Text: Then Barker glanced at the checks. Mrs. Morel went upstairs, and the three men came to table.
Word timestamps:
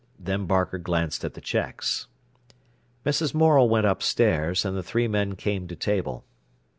Then 0.17 0.47
Barker 0.47 0.79
glanced 0.79 1.23
at 1.23 1.35
the 1.35 1.41
checks. 1.41 2.07
Mrs. 3.05 3.35
Morel 3.35 3.69
went 3.69 3.85
upstairs, 3.85 4.65
and 4.65 4.75
the 4.75 4.81
three 4.81 5.07
men 5.07 5.35
came 5.35 5.67
to 5.67 5.75
table. 5.75 6.25